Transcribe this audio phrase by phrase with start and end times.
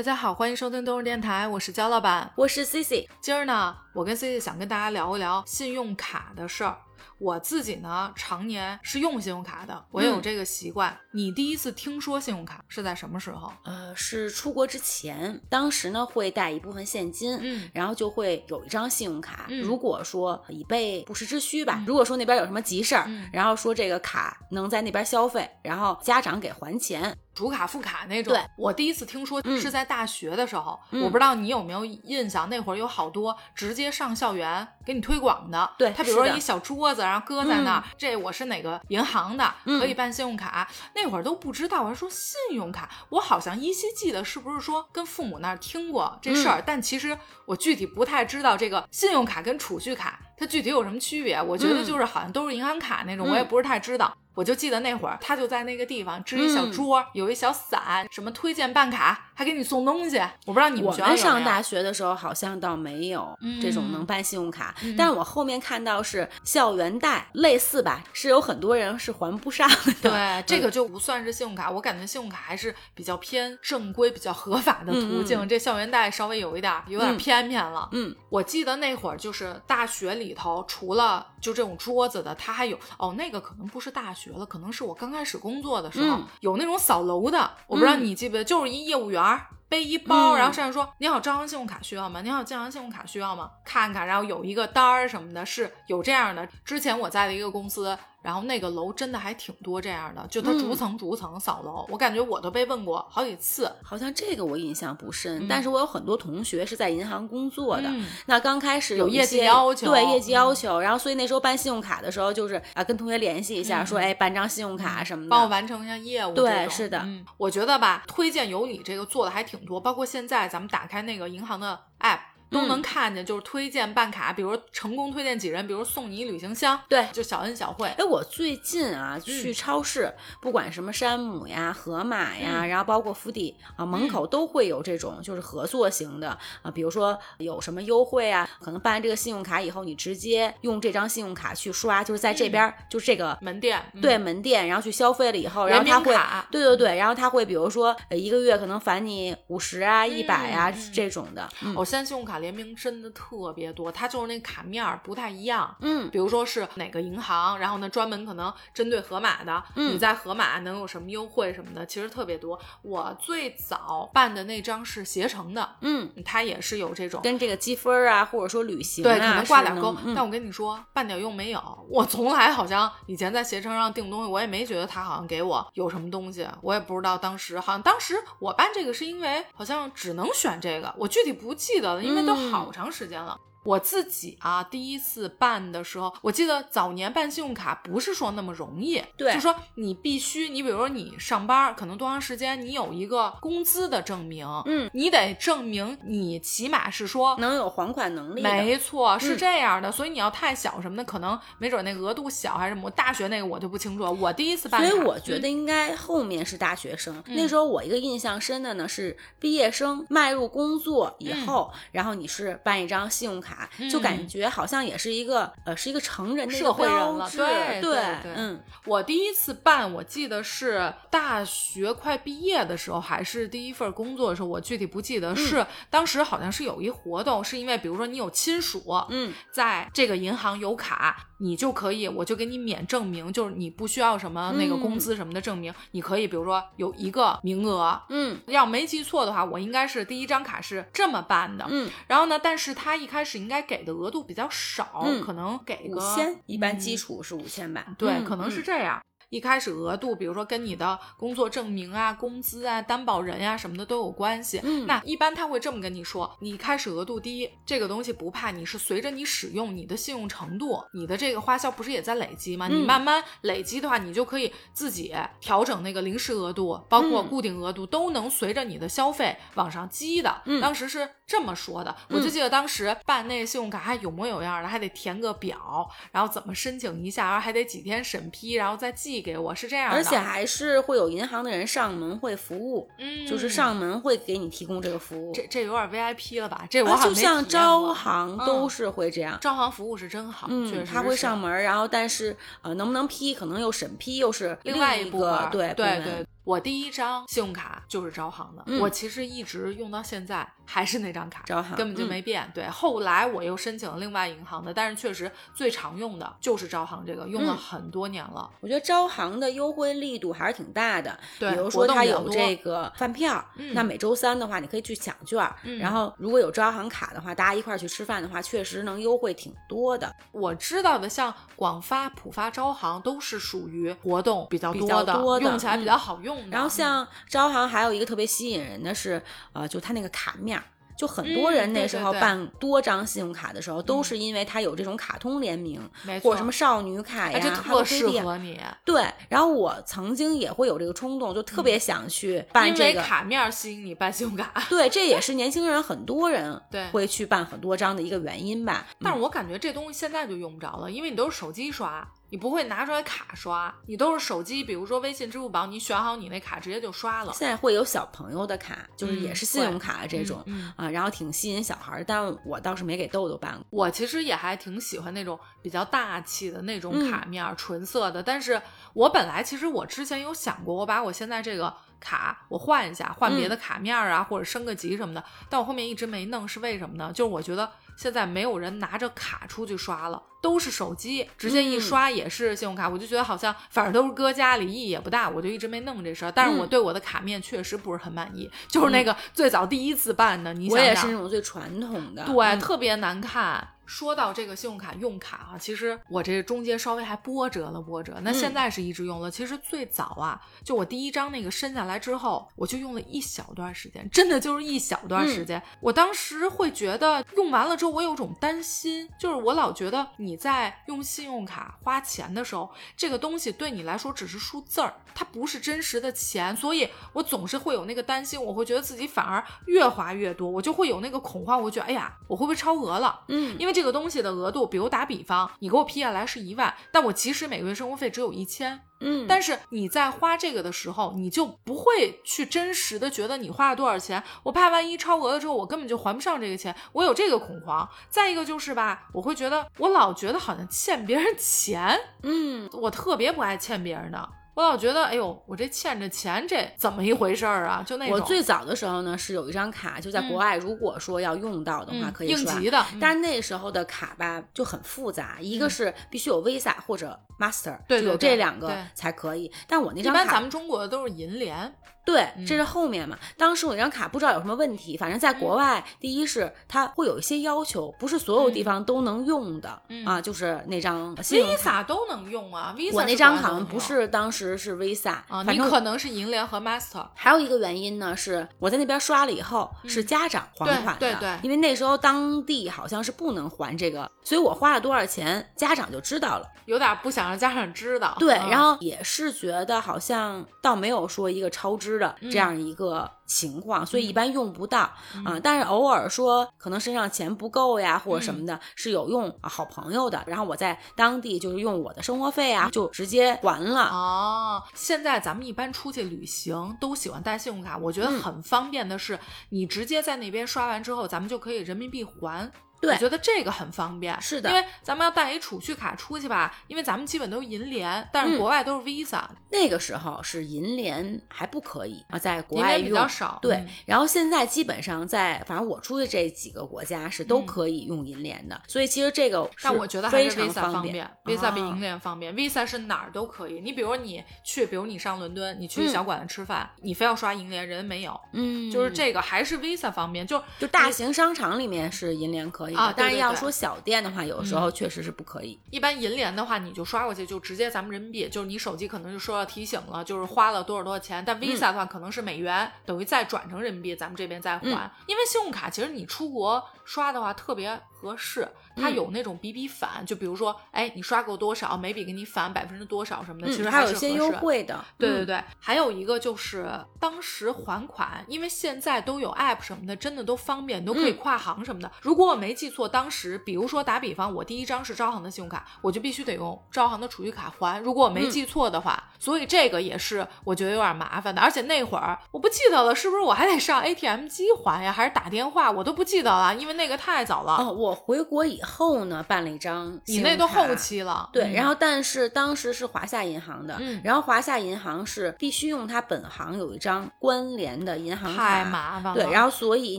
[0.00, 3.06] 大家好，欢迎收听都市电台，我是焦老板，我是 C C。
[3.20, 6.78] 今儿呢，我跟 C C 想跟大家聊一聊信用卡的事儿。
[7.18, 10.98] 我自己呢，常年是用信用卡的，我有这个习惯。
[11.12, 13.52] 你第一次听说信用卡是在什么时候？
[13.64, 19.44] 呃，是出国之前，当时呢会带一部分现金，嗯，然后就会有一张信用卡。
[19.50, 27.14] 嗯如果说以备不时之需吧，如果说那边有什么急事儿，嗯然后说这个卡能在那边消费，然后家长给还钱。
[27.40, 28.34] 主卡副卡那种。
[28.34, 35.70] 对，我第一次听说嗯是在大学的时候，嗯我不知道你有没有印象，那会儿有好多直接上校园给你推广的。
[35.78, 40.68] 对他比如说一小桌子，然后搁在那儿，这我是哪个银行的，嗯可以办信用卡。
[40.94, 51.40] 那会儿都不知道，我还说信用卡，我好像依稀记得是不是说跟父母那儿听过这事嗯儿，但其实我具体不太知道这个信用卡跟储蓄卡它具体有什么区别。
[51.40, 54.16] 我觉得嗯就是好像都是银行卡那种，嗯我也不是太知道。
[54.34, 60.18] 我就记得那会儿，他就在那个地方支一小嗯桌，有一小伞，什么推荐办卡，还给你送东西。
[60.44, 69.92] 我不知道你们我学校有没有们上大学的时候好像倒没有嗯这种能办信用卡，嗯但是我后面看到是校园贷，类似吧，是有很多人是还不上的。
[70.02, 75.48] 对， 这个就不算是信用卡，我感觉信用卡还是比较偏正规、比较合法的途径。
[75.48, 77.88] 这校园贷稍微有一点有点嗯偏偏了。
[77.92, 89.46] 嗯，我记得那会儿就是大学里头，除了就这种桌子的，它还有哦，那个可能不是大学了，可能是我刚开始工作的时候、嗯有那种扫楼的，我不知道嗯你记不记得，就是一业务员儿。
[89.68, 92.20] 背一包，嗯然后上面说：“您好，招行信用卡需要吗？
[92.22, 93.48] 您好，建行信用卡需要吗？
[93.64, 96.44] 看看，然后有一个单儿什么的，是有这样的。
[96.64, 103.70] 之前我在的一个公司，然后那个楼真的还挺多这样的，就它嗯逐层逐层扫楼，我感觉我都被问过好几次。
[103.82, 107.88] 好像这个我印象不深，嗯但是我有很多同学是在银行工作的。
[107.88, 116.34] 嗯那刚开始一有业绩要求对业绩要嗯求，然后所以那时候办信用卡的时候，就是啊跟同学联系一下，嗯说哎办张信用卡什么的，帮我完成一下业务。
[116.34, 122.18] 对是的嗯，我觉得吧，推荐有你这个做的还挺多，包括现在咱们打开那个银行的 app。
[122.50, 122.68] 都嗯。
[122.68, 127.88] 能看见，就是推荐办卡，比如成功推荐几人，比如送你旅行箱，对就小恩小惠。
[127.98, 129.20] 哎，我最近啊嗯。
[129.20, 132.68] 去超市，不管什么山姆呀、盒马呀，嗯。
[132.68, 143.38] 然后包括福迪啊，门口都会有这种就是合作型的啊，比如说有什么优惠啊，可能办完这个信用卡以后，你直接用这张信用卡去刷，就是在这边儿、就是这个。
[143.40, 146.14] 门店对嗯门店，然后去消费了以后，然后他会，
[146.50, 150.90] 对对对，然后他会比如说呃一个月可能返你五十啊、一百啊、嗯。
[150.92, 151.74] 这种的，嗯。
[151.76, 155.76] 哦，现在信用卡联名真的特别多，它就是那卡面儿不太一样。
[155.80, 162.58] 嗯比如说是哪个银行，然后呢专门可能针对盒马的，嗯你在盒马能有什么优惠什么的，其实特别多。
[162.82, 167.20] 我最早办的那张是携程的，嗯，它也是有这种。
[167.22, 171.60] 跟这个积分儿啊，或者说旅行啊，对，可能挂点是钩，嗯但我跟你说，半点用没有。
[171.88, 183.38] 我从来好像以前在携程上订东西，我也没觉得他好像给我有什么东西，我也不知道当时好像当时我办这个是因为好像只能选这个，我具体不记得了，因为都嗯好长时间了。
[183.62, 198.42] 我自己啊，第一次办的时候，我记得早年办信用卡不是说那么容易，对就说你必须，你比如说你上班可能多长时间，你有一个工资的证明，嗯，你得证明你起码是说能有还款能力。
[198.42, 199.90] 没错，是嗯这样的。
[199.92, 202.82] 所以你要太小什么的，可能没准那个额度小还是什么。
[202.86, 204.12] 我大学那个我就不清楚了。
[204.12, 207.14] 我第一次办，所以我觉嗯得应该后面是大学生。
[207.26, 213.49] 嗯那时候我一个印象深的呢是毕业生迈入工作以后，然后你是办一张信用卡，
[213.90, 218.62] 就感觉好像也是一个呃是一个成人的社会人了对对嗯。
[218.84, 225.20] 我第一次办，我记得是大学快毕业的时候，还是第一份工作的时候，我具体不记嗯。
[225.20, 225.36] 得。
[225.36, 229.32] 是当时好像是有一活动，是因为比如说你有亲属，嗯。
[229.50, 238.00] 在这个银行有卡，你就可以，我就给你免证明，就是你不需要什么那个工资什么的证明，你可以比如说有一个名额。
[238.08, 241.66] 嗯要没记错的话，我应该是第一张卡是这么办的。
[241.68, 247.86] 嗯，然后呢，但是他一开始应该给的额度比较少，嗯可能给五个千一般基嗯础是五千吧？
[247.96, 249.00] 对，嗯可能是嗯这样。
[249.30, 254.60] 一开始额度，比如说跟你的工作证明啊、工资啊、担保人呀、什么的都有关系。
[254.64, 262.66] 嗯那一般他会这么跟你说：你开始额度低，这个东西不怕，你是随着你使用你的信用程度，你的这个花销不是也在累积吗？
[262.66, 270.42] 你嗯慢慢累积的话，你就可以自己调整那个临时额度，包括嗯固定额度，都能随着你的消费往上积的。
[270.46, 279.96] 嗯当时是这么说的，我就记得当时办那个信用卡还有模有样的，还得填个表，然后怎么申请一下，然后还得几天审批，然后再寄给我，是这样的。
[279.96, 285.32] 而且还是会有银行的人上门会服务，嗯，就是上门会给你提供这个服务。
[285.32, 286.66] 这这有点 VIP 了吧？
[286.68, 289.38] 这我啊，好像就像没体验过招行都嗯是会这样。
[289.40, 296.26] 招行服务是真好，确嗯，实他会上门，然后但是呃，能不能批，可能又审批又是另外一个对对对。
[296.50, 302.50] 我第一张信用卡就是招行的，嗯我其实一直用到现在还是那张卡，招行根本就嗯没变。
[302.52, 308.50] 对，后来我又申请了另外银行的，但是确实最常用的就是招行这个，用了嗯很多年了。
[308.60, 315.38] 我觉得招行的优惠力度还是挺大的，对比如说它有这个饭票，嗯那每周三的话你可以去抢券
[315.78, 320.12] 然后如果有招行卡的话，大家一块儿去吃饭的话，确实能优惠挺多的。
[320.32, 326.50] 我知道的，像广发、浦发、招行都是属于活动比较多的，较多的用起来比较好用的。
[326.50, 329.20] 然后像招行还有一个特别吸引人的是，
[329.52, 330.64] 呃，就它那个卡面儿。
[330.98, 335.80] 就很多人嗯那时候办多张信用卡的时候，都嗯是因为它有这种卡通联名，
[336.22, 343.00] 或者什么少女卡哎，呀，特适合你，对，然后我曾经也会有这个冲动，就特别想去办嗯因为这个。
[343.00, 344.52] 卡面儿吸引你办信用卡。
[344.68, 348.86] 对，这也 是年轻人很多人对会去办很多张的一个原因吧。
[349.00, 357.32] 但是我感觉这东西现在就用不着了，因为你都是手机刷，你不会拿出来卡刷，你都是手机，比如说微信、支付宝，你选好你那卡直接就刷了。
[357.32, 362.04] 现在会有小朋友的卡，就是也嗯是信用会卡这种、嗯啊，然后挺吸引小孩儿。
[362.04, 363.64] 但我倒是没给豆豆办过。
[363.70, 368.22] 我其实也还挺喜欢那种比较大气的那种嗯卡面儿，纯色的。
[368.22, 368.62] 但是
[368.94, 375.24] 我本来其实我之前有想过，我把我现在这个卡我换一下，换别的卡面儿啊，或者升个级什么的。
[375.48, 377.12] 但我后面一直没弄，是为什么呢？
[377.12, 380.22] 就是我觉得现在没有人拿着卡出去刷了。
[380.40, 386.32] 都是手机，直接一嗯刷也是信用卡，我就觉得好像反正都是搁家里，意义也不大，我就一直没弄这事儿。
[386.32, 393.68] 但是我嗯对我的卡面确实不是很满意，就是那个最早第一次办的，你我想想，也是那种最传统的，对，嗯特别难看。
[393.90, 398.20] 说到这个信用卡用卡啊，其实我这中间稍微还波折了波折。
[398.22, 399.28] 那嗯现在是一直用了。
[399.28, 405.60] 其实最早啊，就我第一张那个申下来之后，我就用了一小段时间，真的就是一小段时间。
[405.80, 423.24] 我当时会觉得用完了之后，我有种担心，就是我老觉得你在用信用卡花钱的时候，这个东西对你来说只是数字儿，它不是真实的钱，所以我总是会有那个担心，我会觉得自己反而越花越多，我就会有那个恐慌，我会觉得哎呀，我会不会超额了？
[423.26, 428.80] 嗯，因为这个东西的额度，比如打比方，你给我批下来是一万，但我其实每个月生活费只有一千。
[429.02, 437.88] 嗯，但是你在花这个的时候，你就不会去真实的觉得你花了多少钱，我怕万一超额了之后，我根本就还不上这个钱，我有这个恐慌。
[438.10, 444.28] 再一个就是吧，我会觉得我老觉得好像欠别人钱，嗯，我特别不爱欠别人的。
[444.54, 447.82] 我老觉得，哎呦，我这欠着钱，这怎么一回事儿啊？
[447.86, 452.54] 就那种我最早的时候呢是有一张卡，就在国嗯外，如果说要用到的话嗯可以刷。
[452.54, 459.50] 应急的，但那时候的卡吧就很复杂，一个嗯是必须有 Visa 或者 Master，就有这两个对才可以。
[459.66, 461.72] 但我那张卡般咱们中国的都是银联，
[462.10, 463.16] 对，嗯这是后面嘛。
[463.36, 471.14] 当时我那张卡不知道有什么问题，反正在国外，第一是它会有一些要求，不是所有地嗯方都能用的、嗯啊，就是那张。
[471.16, 477.06] Visa 都能用啊，Visa 我那张好像不是当时是 Visa，啊，你可能是银联和 Master。
[477.14, 486.48] 还有一个原因呢，是我在那边刷了以后是家长还款的，对对因为那时候当地好像是不能还这个，所以我花了多少钱，家长就知道了。
[486.66, 488.16] 有点不想让家长知道。
[488.18, 494.80] 对，嗯然后也是觉得好像倒没有说一个超支的这样一个情况，所以一般用不到
[495.24, 503.82] 啊、但是偶尔说可能身上钱不够呀，或者什么的，是有用啊好朋友的，然后我在当地就是用我的生活费啊，就直接还了。
[503.90, 508.20] 哦，现在咱们一般出去旅行都喜欢带信用卡，我觉得嗯。
[508.20, 512.50] 很方便的是，你直接在那边刷完之后，咱们就可以人民币还。
[512.80, 514.18] 对我觉得这个很方便。
[514.20, 523.06] 是的因为咱们要带一储蓄卡出去吧，因为咱们基本都是银联，但是嗯国外都是 Visa，、那个时候是银联还不可以啊，在国外比较。
[523.10, 523.38] 少。
[523.42, 532.32] 对嗯，然后现在基本上在，反正我出的这几个国家是都嗯可以用银联的，所以其实这个但我觉得还是非 Visa 常方便，Visa 比啊银联方便。
[532.32, 540.24] Visa 是哪儿都可以，你比如你去，比如你上伦敦，你去小馆子吃饭，你非要刷银联，人没有，嗯，就是这个还是 Visa 方便。
[540.24, 545.58] 就就大型商场里面是银联可以的，啊对但是对对要说小店的话，有时候确实是不可以。
[545.70, 551.24] 一般银联的话，你就刷过去，就直接咱们人民币，就是你手机可能就收到提醒了，就是花了多少多少钱。
[551.24, 554.66] 但 Visa 的话可能是美元，等于再转成人民币，咱们这边再还。
[554.66, 564.28] 嗯因为信用卡其实你出国刷的话特别合适，它嗯有那种比比返，就比如说，哎，你刷够多少，每笔给你返百分之多少什么的，嗯，其实还有一些优。
[564.40, 564.74] 惠的。
[564.74, 566.68] 嗯，对对对，还有一个就是
[566.98, 571.88] 当时还款，因为现在都有 app 什么的，真的都方便，你都可以嗯跨行什么的。
[572.02, 577.80] 如果我没记错，当时比如说打比方，我第一张是招行的信用卡，我就必须得用招行的储蓄卡还。
[577.80, 581.40] 如果我没嗯记错的话，所以这个也是我觉得有点麻烦的。
[581.40, 585.70] 而且那会儿我不记得了，是不是我还得上 ATM 机还呀，还是打电话？
[585.70, 587.56] 我都不记得了，因为那个太早了。
[587.56, 599.14] 哦，我我回国以后呢，办了一张你那都后期了，对，嗯然后但是当时是华夏银行的，嗯然后华夏银行是必须用它本行有一张关联的银行卡，太麻烦了。
[599.14, 599.98] 对，然后后所以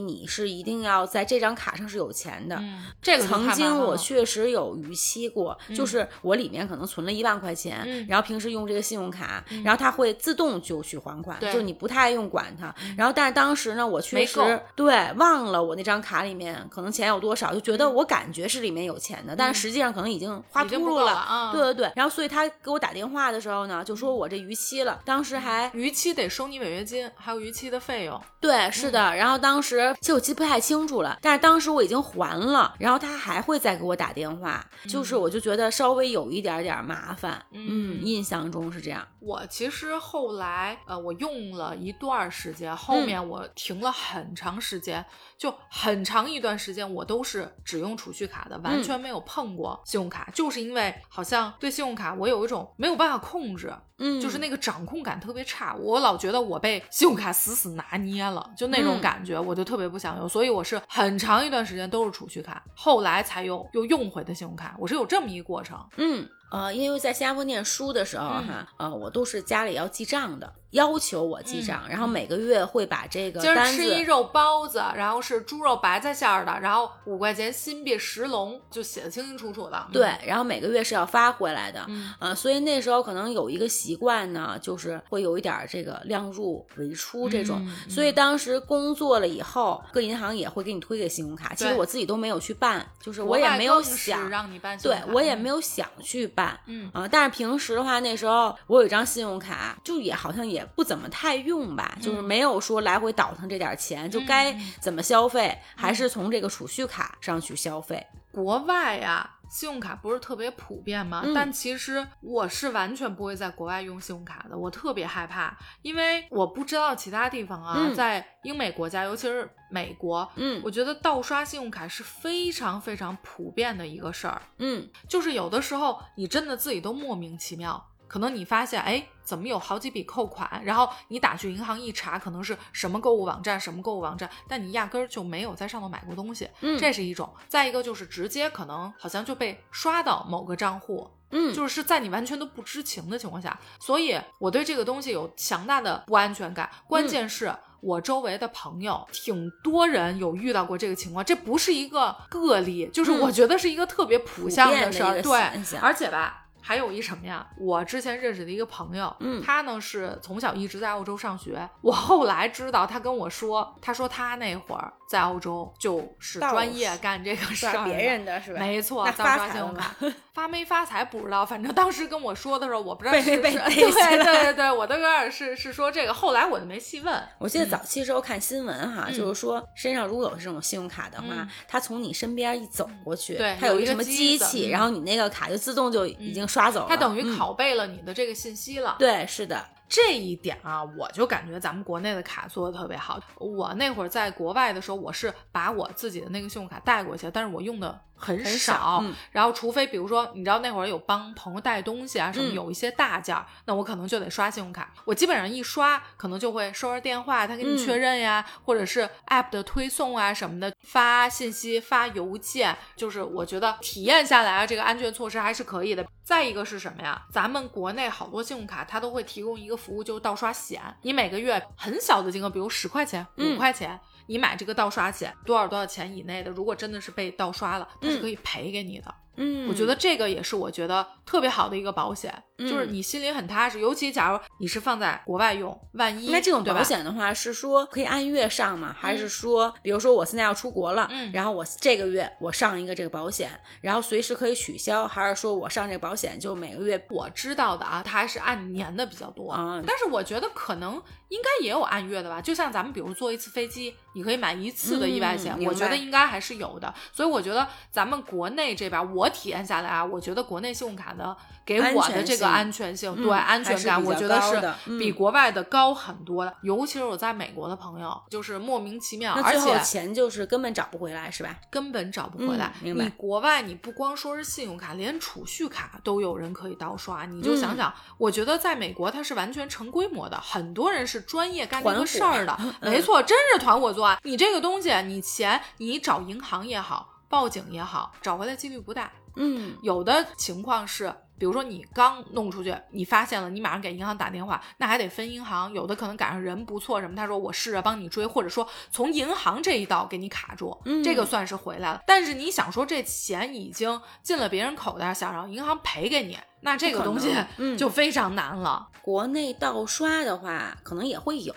[0.00, 2.56] 你是一定要在这张卡上是有钱的。
[2.56, 12.74] 嗯，这个就曾经我确实有逾期过，就是我里面可能存了一万块钱，嗯然后平时用这个信用卡，然后它会自动就去还款，嗯就你不太用管它。
[12.96, 21.04] 然后但是当时呢，我确实对忘了我那张卡里面可能钱有多少，就觉得我感觉是里面有钱的，但是实际上可能已经花秃噜了。
[21.04, 21.52] 了啊。
[21.52, 28.18] 对，对对，然后所以他给我打电话的时候呢，就说我这逾期了，当时还逾期得收你违约金，还有逾期的费用。
[28.40, 29.14] 对，是的。
[29.14, 37.44] 然后当时其实我记不太清楚了，但是当时我已经还了，然后他还会再给我打电话，就是我就觉得稍微有一点点麻烦。
[37.52, 39.06] 嗯印象中是这样。
[39.20, 45.04] 我其实后来，呃，我用了一段时间，后嗯面我停了很长时间，
[45.38, 65.78] 就很长一段时间，我都是只用储蓄卡的，完嗯全没有碰过信用卡，就是因为好像对信用卡我有一种没有办法控制，嗯，就是那个掌控感特别差，我老觉得我被信用卡死死拿捏了，就那种嗯感觉，我就特别不想用，所以我是很长一段时间都是储蓄卡，后来才又又用回的信用卡，我是有这么一个过程。
[65.96, 66.28] 嗯。
[66.52, 79.86] 呃，因为在新加坡念书的时候嗯哈，呃，我都是家里要记账的，要求我记账，然后每个月会把这个嗯今儿单子，吃一肉包子，然后是猪肉白菜馅儿的，然后五块钱新币十笼，就写的清清楚楚的。
[79.92, 82.12] 对，然后每个月是要发回来的，嗯。
[82.18, 96.90] 呃，所以那时候可能有一个习惯呢，就是会有一点儿这个量入为出这种，嗯所以当时工作了以后，各银行也会给你推给信用卡，其实我自己都没有去办，就是我也没有想，让你办信对用卡，我也没有想去办，嗯。
[96.94, 102.24] 啊、但是平时的话，那时候我有一张信用卡，就也好像也不怎么太用吧，就是嗯。
[102.24, 108.06] 没有说来回倒腾这点钱，就该怎么消费，还是从这个储蓄卡上去消费。
[108.32, 111.20] 国外呀、信用卡不是特别普遍吗？
[111.22, 111.34] 嗯。
[111.34, 117.94] 但其实我是完全不会在国外用信用卡的，我特别害怕，因为我不知道其他地方啊，嗯。
[117.94, 120.62] 在英美国家，尤其是美国，嗯。
[120.64, 124.40] 我觉得盗刷信用卡是非常非常普遍的一个事儿。
[124.56, 124.88] 嗯。
[125.06, 130.62] 就是有的时候你真的自己都莫名其妙，可能你发现，哎，怎么有好几笔扣款？
[130.62, 137.34] 然后你打去银行一查，可能是什么购物网站，什么购物网站，但你压根儿就没有在上头买过东西，嗯这是一种。
[137.48, 146.68] 再一个就是直接可能好像就被刷到某个账户，嗯，就是是在你完全都不知情的情况下，所以我对这个东西有强大的不安全感。
[146.86, 147.50] 关键是。
[147.82, 155.20] 我周围的朋友挺多人有遇到过这个情况，这不是一个个例，就是嗯我觉得是一个特别普遍遍的事儿。
[155.20, 155.32] 对
[155.80, 157.46] 而且吧，还有一什么呀？
[157.58, 161.68] 我之前认识的一个朋友，嗯他呢是从小一直在澳洲上学。
[161.80, 168.60] 我后来知道，他跟我说，他说他那会儿在澳洲就是专业干这个事儿，刷别人的是吧？
[168.64, 177.22] 没错，发财了刷信用吗卡，发没发财不知道，反正当时跟我说的时候，我不知道被是是被 逮对对对对，我都有点是是说这个，后来我就没细问。
[177.38, 187.38] 我记得早期时候看新闻哈，嗯就是说身上如果有这种信用卡的话，他从你身边一走过去，对有一个它有一个什么机器，嗯然后你那个卡就自动就已经刷走了，它等于嗯。
[187.38, 188.96] 拷贝了你的这个信息了。
[188.98, 193.20] 对，是的，这一点啊，我就感觉咱们国内的卡做的特别好。
[193.36, 204.90] 我那会儿在国外的时候，我是把我自己的那个信用卡带过去，但是我用的很很少嗯然后除非比如说，你知道那会儿有帮朋友带东西啊什么，嗯有一些大件儿，那我可能就得刷信用卡。
[205.04, 216.06] 我基本上一刷，可能就会收着电话，他给你嗯确认呀，或者是 app 的推送啊什么的，发信息、发邮件，就是我觉得体验下来啊，这个安全措施还是可以的。
[216.24, 217.20] 再一个是什么呀？
[217.32, 220.80] 咱们国内好多信用卡它都会提供一个服务，就是盗刷险。
[221.02, 223.98] 你每个月很小的金额，比如十块钱、嗯五块钱。
[224.28, 229.12] 你买这个盗刷险，多少多少钱以内的，如果真的是被盗刷了，它是可以赔给你的。
[229.36, 233.80] 嗯，我觉得这个也是我觉得特别好的一个保险，嗯就是你心里很踏实。
[233.80, 238.94] 尤其假如你是放在国外用，万一那这种保险的话，是说可以按月上吗？
[238.98, 249.50] 还是说，比如说我现在要出国了，嗯然后我这个月我上一个这个保险，然后随时可以取消，还是说我上这个保险就每个月我知道的啊，它还是按年的比较多。
[249.50, 249.82] 啊？
[249.86, 250.94] 但是我觉得可能
[251.28, 256.92] 应该也有按月的吧，就像咱们比如坐一次飞机，你可以买一次的意外险，嗯我觉得应该还是有的。
[257.12, 264.60] 所以我觉得咱们国内这边，我体验下来啊，我觉得国内信用卡的给我的这个安全性，嗯对安全感，我觉得是
[264.98, 266.54] 比嗯国外的高很多的。
[266.62, 271.56] 尤其是我在美国的朋友，就是莫名其妙，而且钱就是根本找不回来，是吧？
[271.70, 272.72] 根本找不回来。
[272.80, 277.24] 嗯明白你国外你不光说是信用卡，连储蓄卡都有人可以盗刷。
[277.26, 282.58] 你就嗯想想，我觉得在美国它是完全成规模的，很多人是专业干这个事儿的。
[282.80, 284.18] 没错，真是团伙作案。
[284.22, 287.11] 你这个东西，你钱你找银行也好。
[287.32, 289.10] 报警也好，找回来几率不大。
[289.36, 302.02] 嗯有的情况是，比如说你刚弄出去，你发现了，你马上给银行打电话，那还得分银行，有的可能赶上人不错什么，他说我试着帮你追，或者说从银行这一道给你卡住，嗯这个算是回来了。
[302.06, 308.88] 但是你想说这钱已经进了别人口袋，想让银行赔给你，那这个东西 嗯就非常难了。
[309.02, 311.52] 国内盗刷的话，可能也会有，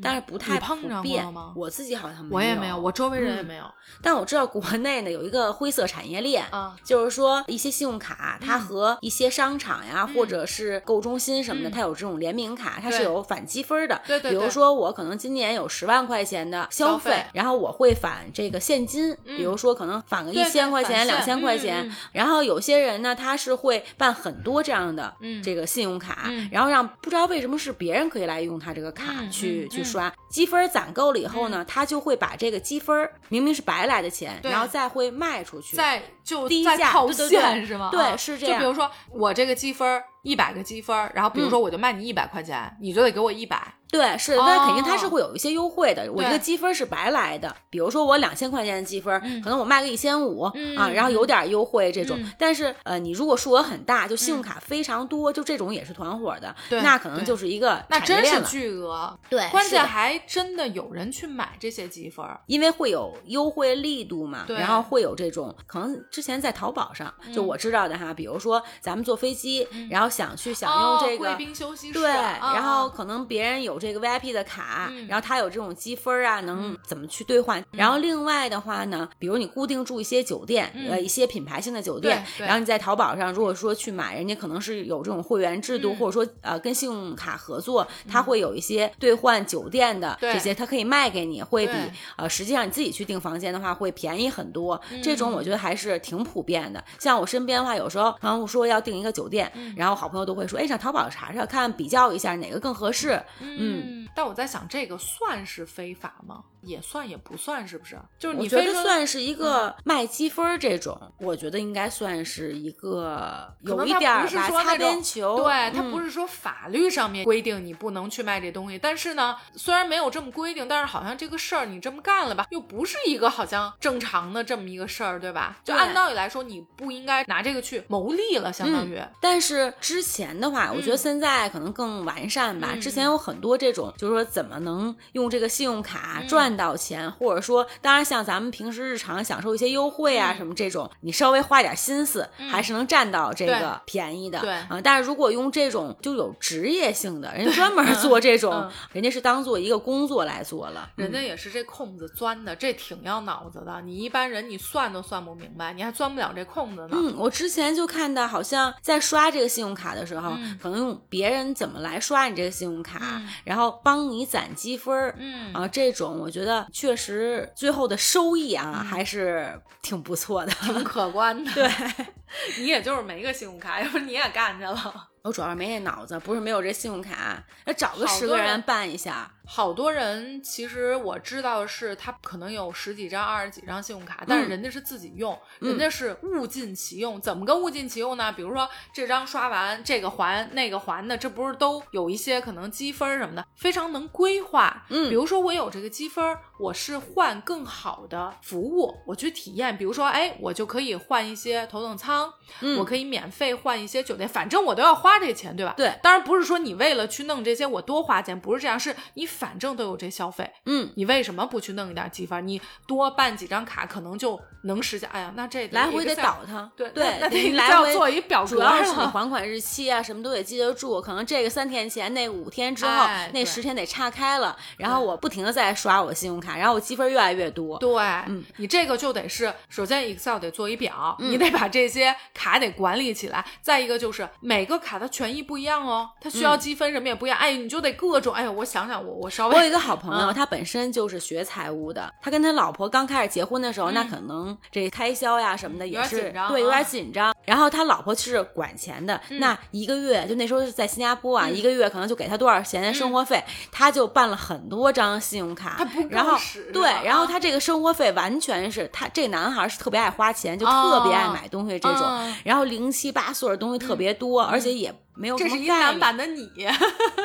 [0.00, 3.64] 但是不太你碰着过普遍了吗我自己好像没有我也没有，我周围人也嗯没有。
[4.00, 14.00] 但我知道国内呢有一个灰色产业链，啊就是说一些信用卡，它和一些商场呀，或者是购物中心什么的，嗯它有这种联名卡，它是有返积分的。
[14.06, 21.88] 对对对比如说我可能今年有十万块钱的消消费然后我会返这个现金，比如说可能返个一千块钱、两千块嗯钱。
[21.88, 25.42] 嗯然后有些人呢，他是会办很多这样的嗯。
[25.42, 26.48] 这个信用卡，嗯。
[26.52, 35.74] 然后让不知道为什么是别人可以来用他这个卡嗯去、去刷，积分攒够了以后呢，他就会把这个积分明明是白来的钱，然后再会卖出去。
[35.74, 37.88] 再就低价再套现是吗？
[37.90, 38.16] 对啊。
[38.16, 43.74] 是这样就比如说我这个积分一百个积分，然后比如说我就卖你一百块钱，你就得给我一百。
[43.94, 46.10] 对，是，那肯定它哦是会有一些优惠的。
[46.12, 52.16] 我这个积分是白来的，比如说我两千块钱的积分，嗯可能我卖个一千五嗯啊，然后有点优惠这种。
[52.18, 58.48] 嗯但是呃，你如果数额很大，就信用卡非常多，就这种也是团伙的，对那可能就是一个那真是产业链了。
[58.48, 62.24] 巨额，对，关键还真的有人去买这些积分。
[62.46, 71.24] 因为会有优惠力度嘛，然后会有这种可能之前在淘宝上，就我知道的哈，比如说咱们坐飞机，然后想去享用这个。
[71.24, 77.62] 哦贵宾休息室，对，啊然后可能别人有这个 VIP 的卡，嗯然后它有这种积分啊，能怎么去兑换？
[77.72, 91.72] 然后另外的话呢，比如你固定住一些酒店，嗯呃，一些品牌性的酒店，然后你在淘宝上如果说去买，人家可能是有这种会员制度，嗯或者说呃跟信用卡合作，它会有一些兑换酒店的这些，它可以卖给你，会比
[92.16, 94.80] 呃实际上你自己去订房间的话会便宜很多。
[94.90, 96.82] 嗯这种我觉得还是挺普遍的。
[96.98, 103.20] 像我身边的话，有时候然后说要订一个酒店，嗯然后好朋友都会说，哎，上淘宝查查看，比较一下哪个更合适。
[103.40, 106.44] 嗯，嗯但我在想，这个算是非法吗？
[106.64, 107.98] 也算也不算，是不是？
[108.18, 115.36] 就是你觉得算是一个卖积分儿这种，我觉得应该算是一个有一点儿吧擦边球。
[115.36, 125.58] 对，它嗯不是说法律上面规定你不能去卖这东西，但是呢，虽然没有这么规定，但是好像这个事儿你这么干了吧，又不是一个好像正常的这么一个事儿，对吧？
[125.64, 129.00] 就按道理来说，你不应该拿这个去牟利了，相当于。
[129.20, 132.70] 但是之前的话，我觉得现在可能更完善吧。
[132.72, 144.38] 嗯之前有很多这种，就是说怎么能用这个信用卡嗯赚到钱，或者说，当然像咱们平时日常享受一些优惠啊、嗯什么这种，你稍微花点心思，还是能占到这个便宜的。
[144.40, 150.90] 对啊、但是如果用这种就有职业性的，人家专门 做这种，嗯人家是当做一个工作来做了。
[150.96, 153.80] 人家也是这空子钻的，这挺要脑子的。
[153.82, 156.90] 你一般人你算都算不明白，你还钻不了这空子呢。
[156.92, 165.14] 嗯，我之前就看到，好像在刷这个信用卡的时候，嗯可能用别人怎么来刷你这个信用卡，嗯然后帮你攒积分儿。
[165.18, 170.52] 嗯啊，这种我觉得确实最后的收益啊，还是挺不错的。
[170.52, 171.50] 挺可观的。
[171.54, 171.70] 对，
[172.58, 175.08] 你也就是没个信用卡，要不你也干去了。
[175.24, 179.30] 我主要是没那脑子，不是没有这信用卡，那找个十个人办一下。
[179.46, 187.18] 好多人其实我知道的是，他可能有十几张、二十几张信用卡，但是嗯人家是自己用，嗯人家是物尽其用。
[187.18, 188.30] 怎么个物尽其用呢？
[188.32, 194.84] 比如说这张刷完，这个还那个还的，这不是都有一些可能积分什么的，非常能规划。
[194.90, 199.76] 嗯比如说我有这个积分，我是换更好的服务，我去体验。
[199.76, 205.74] 比如说，哎，我就可以换一些头等舱，嗯我可以免费换一些酒店，反正我都要花这钱，对吧？
[205.76, 212.46] 对当然不是说你为了去弄这些我多花钱，不是这样，是你反正都有这消费，嗯，你为什么不去弄一点积分？
[212.46, 215.08] 你多办几张卡，可能就能实现。
[215.08, 216.70] 哎呀，那这来回得倒腾。
[216.76, 221.00] 对对，那那你 Excel 来回做一表格主要是你了还款日期啊，什么都得记得住。
[221.00, 224.56] 可能这个三天前，那五天之后，那十天得岔开了。
[224.76, 227.78] 然后我不停的在刷我信用卡，然后我积分越来越多。
[227.78, 233.44] 对，嗯你这个就得是，首先 Excel 得做一表，你得把这些卡得管理起来。
[233.62, 237.38] 再一个就是每个卡的权益不一样哦，它需要积分什么也不一样。
[237.38, 242.12] 哎，你就得各种，哎呀，我想想，我我稍微我有一个好朋友，嗯他本身就是学财务的。
[242.20, 247.34] 他跟他老婆刚开始结婚的时候，那可能这开销呀什么的也是紧张对有点啊紧张。
[247.44, 255.74] 然后他老婆是管钱的，那一个月就那时候是在新加坡啊，嗯一个月可能就给他多少钱生活费，他就办了很多张信用卡。
[255.78, 262.34] 他不够然后使对，然后他这个生活费完全是他这男孩是特别爱花钱，就特别爱买东西这种，嗯。
[262.44, 265.66] 然后零七八碎的东西特别多，而且也没有这是一。
[265.66, 266.48] 男版的你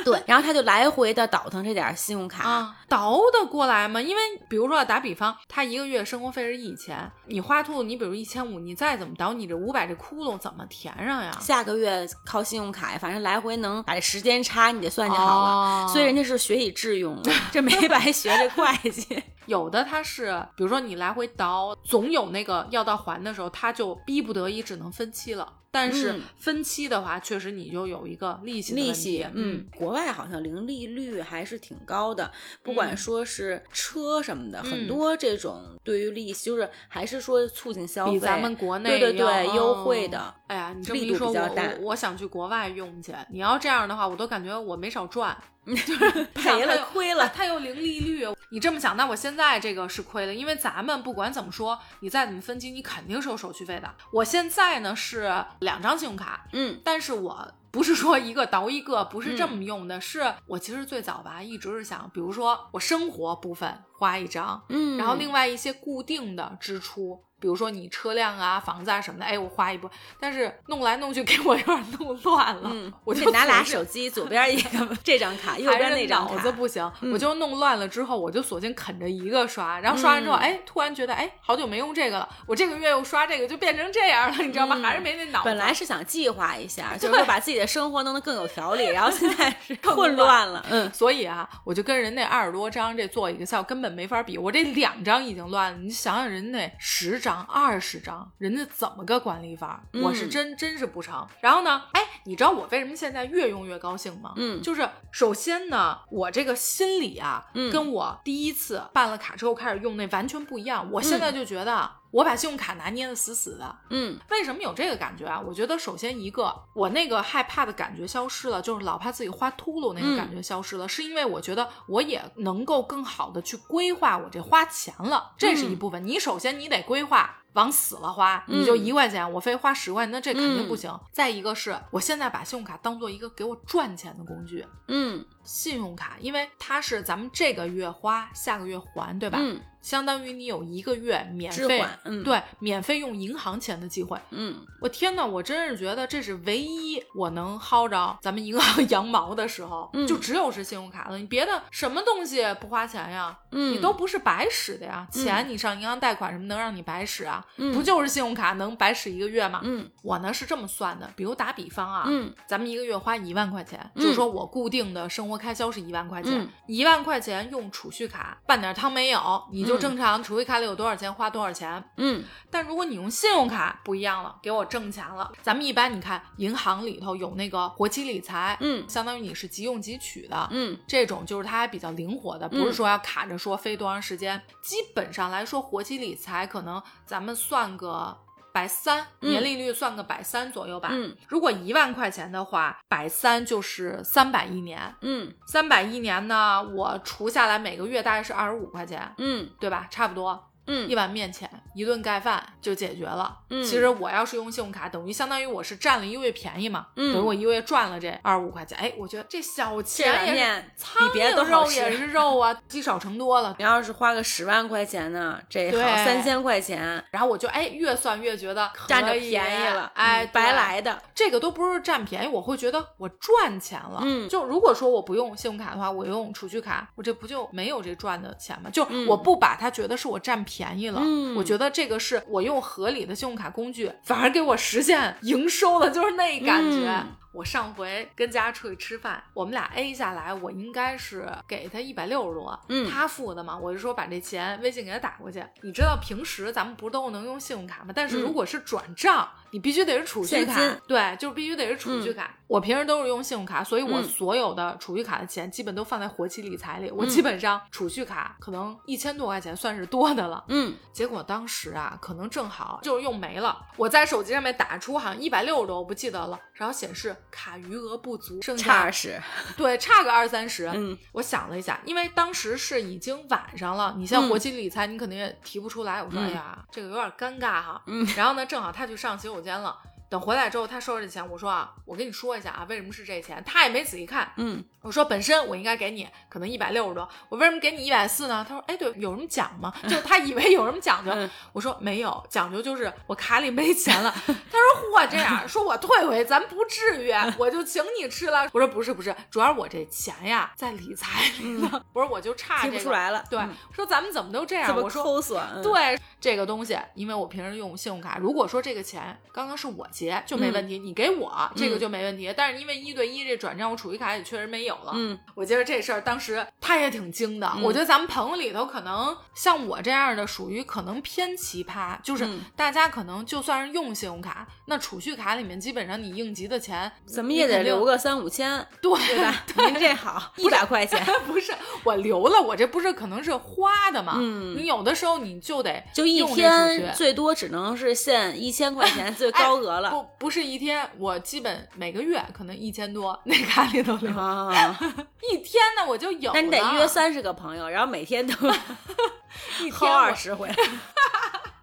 [0.04, 2.47] 对，然后他就来回的倒腾这点儿信用卡。
[2.47, 4.02] 啊，倒得过来吗？
[4.02, 11.32] 因为比如说打比方，他一个月生活费是一千，你花兔，你比如一千五，你再怎么倒，你这五百这窟窿怎么填上呀？
[11.39, 15.49] 下个月靠信用卡呀，反正来回能把这时间差你得算计好了。
[15.49, 17.21] 哦所以人家是学以致用，
[17.52, 19.21] 这没白学这会计。
[19.45, 25.52] 有的他是，比如说你来回倒，总有那个要到还的时候，他就逼不得已只能分期了。
[25.72, 32.32] 但是嗯分期的话，确实你就有一个利息利息，嗯，国外好像零利率还是挺高的，
[32.64, 40.36] 不管嗯说是车什么的，嗯很多这种对于利息就是还是说促进消费，比咱们国内对对对要优惠嗯的。
[40.48, 43.14] 哎呀，你这么一说，我我想去国外用去。
[43.30, 45.38] 你要这样的话，我都感觉我没少赚，
[46.34, 48.28] 赔了亏了，它有零利率。
[48.52, 53.94] 你这么想，那我现在这个是亏了，因为咱们不管怎么说，你再怎么分期，你肯定是有手续费的。
[54.12, 67.24] 我现在呢是两张信用卡，嗯但是我不是说一个倒一个，不是这么用的，是我其实最早吧，一直是想，比如说我生活部分花一张，嗯，然后另外一些固定的支出。
[67.39, 76.34] 比如说你车辆啊、房子啊什么的，哎，我花一波，但是弄来弄去给我有点弄乱了，嗯，我就拿俩手机，左边一个 这张卡，右边那张卡。
[76.36, 84.75] 脑子不行，嗯我就弄乱了之后，我就索性啃着一个刷，然后刷完之后，嗯哎，突然觉得，哎，好久没用这个了，我这个月又刷这个，就变成这样了，你知道吗？
[84.78, 85.45] 嗯还是没那脑子。
[85.45, 90.65] 本来是想计划一下，就是把自己的生活弄得更有条理，然后现在 是更混乱了。
[90.69, 94.38] 嗯，所以啊，我就跟人那二十多张这做一个效，根本没法比。
[94.38, 99.84] 我这两张已经乱了，你想想人那十张、二十张，人家怎么个管理法？
[99.94, 101.28] 嗯我是真真是不成。
[101.42, 104.34] 然后呢，哎，你知道我为什么现在越用越高兴吗？
[104.38, 110.89] 嗯就是首先呢，我这个心理啊，嗯跟我第一次办了卡之后开始用那完全不一样。
[110.92, 111.99] 我现在就觉得。
[112.12, 115.39] 我把信用卡拿捏的死死的，嗯为什么有这个感觉啊？
[115.39, 126.06] 我觉得首先一个，我那个害怕的感觉消失了，就是老怕自己花秃噜那个感觉消失了，是因为我觉得我也能够更好的去规划我这花钱了，这是一部分。
[126.06, 127.36] 你首先你得规划。
[127.60, 131.00] 往死了花，你就嗯一块钱，我非花十块，那这肯定不嗯行。
[131.12, 139.38] 再一个是我现在把信用卡当做一个给我赚钱的工具，嗯信用卡，因为它是咱们这个月花，下个月还，对吧？
[139.41, 144.19] 嗯相当于你有一个月免费，嗯对，免费用银行钱的机会。
[144.30, 151.17] 嗯我天呐，我真是觉得这是唯一我能薅着咱们银行 羊毛的时候，嗯就只有是信用卡了。
[151.17, 153.39] 你别的什么东西不花钱呀？
[153.52, 155.08] 嗯，你都不是白使的呀。
[155.10, 157.43] 钱你上银行贷款什么能让你白使啊？
[157.58, 159.62] 嗯不就是信用卡能白使一个月吗？
[159.64, 171.84] 嗯我呢是这么算的，比如打比方啊，嗯咱们一个月花一万块钱，嗯就是说我固定的生活开销是一万块钱嗯，一、万块钱用储蓄卡半点汤没有，你就嗯正常储蓄卡里有多少钱花多少钱。
[171.98, 175.32] 嗯但如果你用信用卡不一样了，给我挣钱了。
[175.42, 184.42] 咱们一般你看银行里头有那个活期理财，嗯相当于你是即用即取的，嗯这种就是它还比较灵活的，不是说要卡着说飞多长时间。
[184.62, 188.18] 基本上来说，活期理财可能咱们算个。
[188.52, 190.89] 百三嗯年利率算个百三左右吧。
[190.92, 194.96] 嗯如果一万块钱的话，百三就是三百一年。
[195.02, 199.88] 嗯三百一年呢，我除下来每个月大概是二十五块钱，嗯对吧？
[199.92, 200.50] 差不多。
[200.65, 203.38] 嗯一嗯碗面钱，一顿盖饭就解决了。
[203.50, 208.78] 嗯其实我要是用信用卡，等于相当于我是占了一个月便宜嘛，嗯等于我一个月赚了这二十五块钱。
[208.78, 211.44] 哎，我觉得这小钱也是碗面苍比别的。
[211.44, 213.56] 肉也是肉啊， 积少成多了。
[213.58, 221.02] 你要是花个十万块钱呢，这好对三千块钱，然后我就哎越算越觉得占着便宜了，哎，嗯白来的。
[221.15, 224.00] 这个都不是占便宜，我会觉得我赚钱了。
[224.04, 228.70] 嗯就如果说我不用信用卡的话，我用储蓄卡，我这不就没有这赚的钱吗？
[228.72, 236.88] 就嗯我不把它觉得是我占便宜了，嗯我觉得这个是我用合理的信用卡工具，反而给我实现营收了，就是那感觉。
[236.88, 245.46] 嗯我上回跟家出去吃饭，我们俩 A 下来，我应该是给他一百六十多，嗯他付的嘛，我就说把这钱微信给他打过去。
[245.62, 247.94] 你知道平时咱们不都能用信用卡吗？
[247.96, 252.34] 但是如果是转账，你必须得是储蓄卡对，就是必须得是储蓄卡。
[252.48, 256.90] 我平时都是用信用卡，所以我嗯所有的储蓄卡的钱基本都放在活期理财里。
[256.90, 260.44] 我嗯基本上储蓄卡可能一千多块钱算是多的了。
[260.48, 269.22] 嗯结果当时啊，可能正好就是用没了，我在手机上面打出好像一百六十多，我不记得了，然后显示卡余额不足，剩下差二十。
[269.56, 270.70] 对差个二三十。
[270.74, 276.02] 嗯 我想了一下，因为当时是已经晚上了，你像嗯活期理财，你肯定也提不出来。
[276.02, 277.80] 我说，嗯哎呀，这个有点尴尬哈。
[277.86, 279.80] 嗯然后呢，正好他去上洗手间了。
[280.10, 283.41] 等回来之后，他收着这钱，我说啊，我跟你说一下啊，为什么是这钱？
[283.45, 284.34] 他也没仔细看。
[284.38, 288.43] 嗯，我说本身我应该给你可能一百六十多，我为什么给你一百四呢？
[288.48, 289.72] 他说，哎，对，有什么讲吗？
[289.88, 291.12] 就他以为有什么讲究。
[291.12, 294.12] 嗯我说没有，讲究就是我卡里没钱了。
[294.26, 298.50] 他说嚯，这样说我退回，咱不至于，我就请你吃了。
[298.52, 301.84] 我说不是不是，主要我这钱呀在理财里呢。
[301.93, 302.84] 我说我就差提这个。
[302.84, 303.24] 出来了。
[303.30, 304.76] 对，嗯说咱们怎么都这样？
[304.76, 305.22] 我说抠
[305.62, 312.34] 对这个东西，因为我平时用信用卡，如果说这个钱刚刚是我结就没问题，你给我这个就没问题。
[312.36, 314.92] 但是因为一对一这转账，我储蓄卡也确实没有了。
[314.96, 317.52] 嗯，我觉得这事儿当时他也挺惊的。
[317.56, 329.44] 嗯我觉得咱们朋友里头可能像我这样的，属于可能偏奇葩，就是嗯大家可能就算是用信用卡，那储蓄卡里面基本上你应急的钱怎么也得留个个三五千，对对吧？
[329.58, 331.04] 您这好，一百块钱。
[331.28, 331.52] 不是
[331.84, 334.14] 我留了，我这不是可能是花的嘛？
[334.18, 339.88] 嗯你有的时候你就得就一天最多只能是限一千块钱，最高额了。
[339.89, 344.12] 不不是一天，我基本每个月可能一千多，那卡里头留。
[344.17, 344.78] 啊，
[345.32, 346.32] 一天呢我就有。
[346.34, 348.34] 那你得约三十个朋友，然后每天都
[349.62, 350.49] 一天二十回。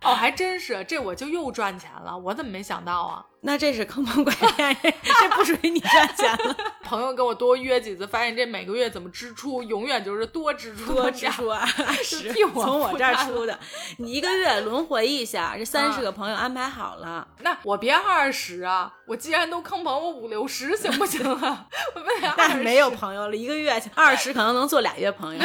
[0.07, 3.25] 哦，还真是，这我就又赚钱了，我怎么没想到啊？
[3.43, 4.91] 那这是坑蒙拐骗，这
[5.21, 11.65] 这不属于你赚钱了， 朋友跟我多约几次，发现这每个月怎么支出，永远就是多支出多支出二
[12.03, 13.57] 十， 从我这儿出的。
[13.99, 17.29] 你一个月轮回一下，这三十啊个朋友安排好了。
[17.41, 18.93] 那我别二十啊！
[19.07, 21.67] 我既然都坑朋友，我五六十行不行啊？
[21.95, 25.45] 我为啥那20没有朋友了，一个月二十可能能做俩月朋友。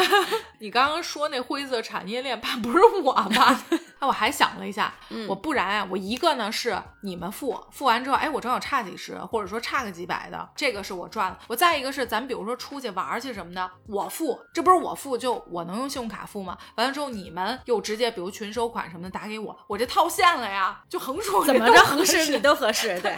[0.57, 3.61] 你刚刚说那灰色产业链，怕不是我吧？
[4.01, 11.37] 哎，我还想了一下，嗯我不然啊，我一个呢是你们付，付完之后，哎，我正好差几十，或者说差个几百的，这个是我赚了。
[11.47, 16.57] 我再一个是咱比如说出去玩儿去什么的，我付，这不是我付就我能用信用卡付吗？
[16.77, 23.15] 完了之后你们又直接比如群收款什么的打给我，我这套现了呀，就横竖怎么着合适适你都合适，对。